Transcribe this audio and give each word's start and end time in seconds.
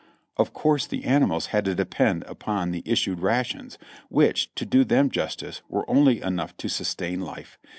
Of 0.35 0.51
course 0.51 0.87
the 0.87 1.03
animals 1.03 1.45
had 1.53 1.63
to 1.65 1.75
depend 1.75 2.23
upon 2.23 2.71
the 2.71 2.81
issued 2.87 3.19
rations, 3.19 3.77
which, 4.09 4.49
to 4.55 4.65
do 4.65 4.83
them 4.83 5.11
justice, 5.11 5.61
were 5.69 5.87
only 5.87 6.23
enough 6.23 6.57
to 6.57 6.69
sustain 6.69 7.21
life. 7.21 7.59